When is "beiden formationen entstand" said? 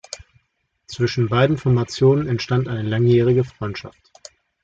1.29-2.67